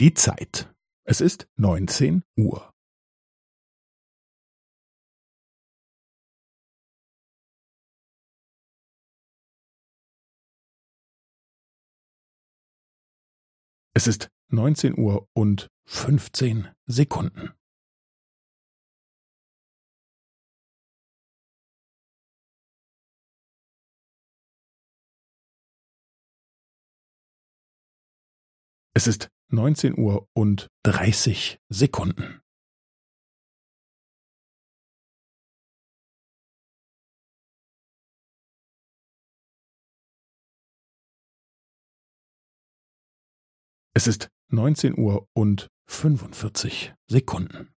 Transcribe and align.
Die 0.00 0.14
Zeit. 0.14 0.72
Es 1.02 1.20
ist 1.20 1.48
neunzehn 1.56 2.22
Uhr. 2.36 2.72
Es 13.92 14.06
ist 14.06 14.28
neunzehn 14.46 14.96
Uhr 14.96 15.28
und 15.32 15.66
fünfzehn 15.84 16.72
Sekunden. 16.86 17.52
Es 28.94 29.08
ist 29.08 29.28
neunzehn 29.50 29.98
Uhr 29.98 30.28
und 30.34 30.68
dreißig 30.82 31.58
Sekunden. 31.68 32.40
Es 43.94 44.06
ist 44.06 44.28
neunzehn 44.48 44.96
Uhr 44.96 45.26
und 45.34 45.68
fünfundvierzig 45.88 46.94
Sekunden. 47.08 47.74